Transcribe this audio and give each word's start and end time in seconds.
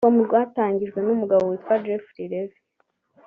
com 0.05 0.15
rwatangijwe 0.25 0.99
n’umugabo 1.01 1.43
witwa 1.49 1.75
Jeffrey 1.85 2.27
Levin 2.31 2.63